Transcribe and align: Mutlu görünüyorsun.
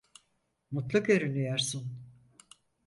Mutlu 0.71 1.03
görünüyorsun. 1.03 1.97